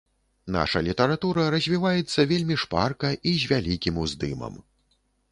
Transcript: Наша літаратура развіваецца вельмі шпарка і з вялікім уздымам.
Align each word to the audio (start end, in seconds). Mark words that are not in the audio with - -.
Наша 0.53 0.79
літаратура 0.85 1.43
развіваецца 1.55 2.25
вельмі 2.31 2.57
шпарка 2.63 3.11
і 3.33 3.33
з 3.43 3.51
вялікім 3.51 3.99
уздымам. 4.07 4.57